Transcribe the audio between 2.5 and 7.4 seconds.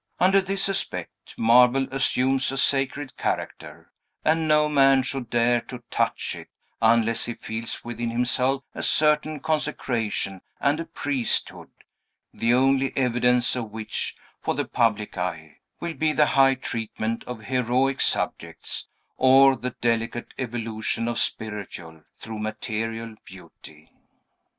a sacred character; and no man should dare to touch it unless he